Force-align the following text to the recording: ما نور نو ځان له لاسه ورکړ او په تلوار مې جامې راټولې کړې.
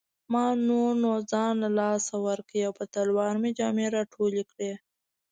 ما 0.33 0.45
نور 0.67 0.91
نو 1.03 1.11
ځان 1.31 1.53
له 1.63 1.69
لاسه 1.79 2.13
ورکړ 2.27 2.55
او 2.67 2.71
په 2.79 2.85
تلوار 2.93 3.33
مې 3.41 3.51
جامې 3.59 3.85
راټولې 3.97 4.43
کړې. 4.51 4.71